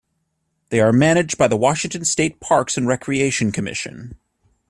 They 0.69 0.79
are 0.79 0.91
managed 0.91 1.37
by 1.37 1.47
the 1.47 1.55
Washington 1.55 2.05
State 2.05 2.39
Parks 2.39 2.75
and 2.75 2.87
Recreation 2.87 3.51
Commission. 3.51 4.15